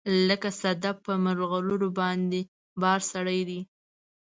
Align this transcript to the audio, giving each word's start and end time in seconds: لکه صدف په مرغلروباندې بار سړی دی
لکه 0.29 0.49
صدف 0.61 0.95
په 1.05 1.13
مرغلروباندې 1.25 2.41
بار 2.81 2.99
سړی 3.11 3.41
دی 3.49 3.59